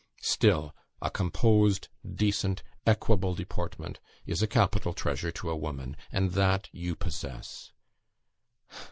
Still, 0.23 0.75
a 0.99 1.11
composed, 1.11 1.87
decent, 2.15 2.63
equable 2.87 3.35
deportment 3.35 3.99
is 4.25 4.41
a 4.41 4.47
capital 4.47 4.95
treasure 4.95 5.31
to 5.33 5.51
a 5.51 5.55
woman, 5.55 5.95
and 6.11 6.31
that 6.31 6.69
you 6.71 6.95
possess. 6.95 7.71